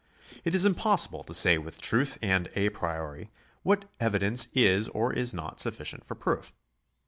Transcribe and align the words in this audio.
It 0.43 0.55
is 0.55 0.65
impossible 0.65 1.21
to 1.25 1.33
say 1.35 1.59
with 1.59 1.79
truth 1.79 2.17
and 2.23 2.49
a 2.55 2.69
priori 2.69 3.29
what 3.61 3.85
evidence 3.99 4.47
is 4.55 4.87
or 4.87 5.13
is 5.13 5.31
not 5.31 5.59
sufficient 5.59 6.05
for 6.07 6.15
proof. 6.15 6.51